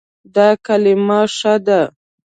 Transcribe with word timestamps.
دا 0.35 0.47
کلمه 0.65 1.19
ښه 1.37 1.53
ده 1.65 1.81